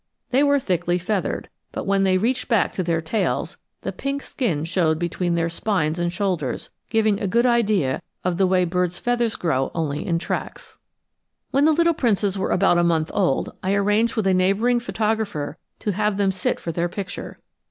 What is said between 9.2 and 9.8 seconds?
grow